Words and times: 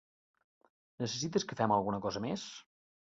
Necessites 1.03 1.45
que 1.51 1.57
fem 1.59 1.73
alguna 1.75 1.99
cosa 2.07 2.23
més? 2.25 2.47